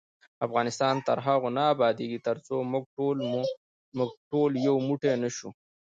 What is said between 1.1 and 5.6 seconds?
هغو نه ابادیږي، ترڅو موږ ټول یو موټی نشو.